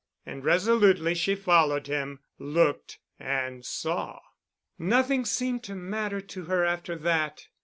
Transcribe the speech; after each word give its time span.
And 0.25 0.43
resolutely 0.43 1.13
she 1.13 1.35
followed 1.35 1.85
him, 1.85 2.21
looked—and 2.39 3.63
saw. 3.63 4.19
Nothing 4.79 5.25
seemed 5.25 5.61
to 5.65 5.75
matter 5.75 6.21
to 6.21 6.45
her 6.45 6.65
after 6.65 6.95
that. 6.95 7.45